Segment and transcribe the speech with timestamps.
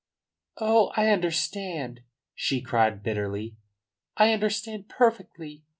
[0.57, 1.99] "Oh, I understand,"
[2.33, 3.57] she cried bitterly.
[4.17, 5.61] "I understand perfectly.